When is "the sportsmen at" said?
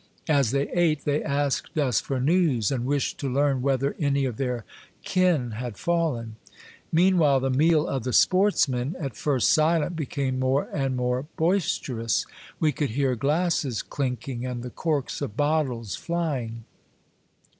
8.03-9.15